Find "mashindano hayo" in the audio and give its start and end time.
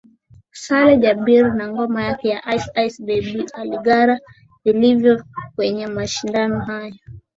5.87-6.95